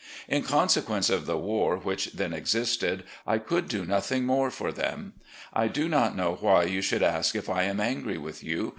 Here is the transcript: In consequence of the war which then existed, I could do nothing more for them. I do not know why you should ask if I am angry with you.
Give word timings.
In 0.27 0.41
consequence 0.41 1.11
of 1.11 1.27
the 1.27 1.37
war 1.37 1.77
which 1.77 2.13
then 2.13 2.33
existed, 2.33 3.03
I 3.27 3.37
could 3.37 3.67
do 3.67 3.85
nothing 3.85 4.25
more 4.25 4.49
for 4.49 4.71
them. 4.71 5.13
I 5.53 5.67
do 5.67 5.87
not 5.87 6.15
know 6.15 6.39
why 6.41 6.63
you 6.63 6.81
should 6.81 7.03
ask 7.03 7.35
if 7.35 7.47
I 7.47 7.65
am 7.65 7.79
angry 7.79 8.17
with 8.17 8.43
you. 8.43 8.69